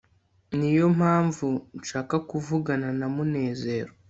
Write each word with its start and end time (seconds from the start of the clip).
niyo 0.57 0.85
mpamvu 0.99 1.47
nshaka 1.79 2.15
kuvugana 2.29 2.87
na 2.99 3.07
munezero 3.15 3.91